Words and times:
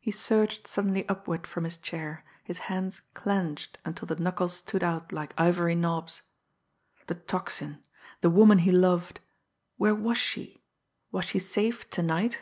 He 0.00 0.10
surged 0.10 0.66
suddenly 0.66 1.06
upward 1.06 1.46
from 1.46 1.64
his 1.64 1.76
chair, 1.76 2.24
his 2.44 2.60
hands 2.72 3.02
clenched 3.12 3.76
until 3.84 4.06
the 4.06 4.16
knuckles 4.16 4.54
stood 4.56 4.82
out 4.82 5.12
like 5.12 5.34
ivory 5.38 5.74
knobs. 5.74 6.22
The 7.08 7.16
Tocsin! 7.16 7.82
The 8.22 8.30
woman 8.30 8.60
he 8.60 8.72
loved 8.72 9.20
where 9.76 9.94
was 9.94 10.16
she? 10.16 10.62
Was 11.12 11.26
she 11.26 11.38
safe 11.40 11.90
_to 11.90 12.02
night? 12.02 12.40